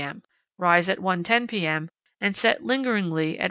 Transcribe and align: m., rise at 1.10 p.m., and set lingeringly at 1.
m., 0.01 0.23
rise 0.57 0.89
at 0.89 0.97
1.10 0.97 1.47
p.m., 1.47 1.87
and 2.19 2.35
set 2.35 2.63
lingeringly 2.63 3.35
at 3.35 3.39
1. 3.39 3.39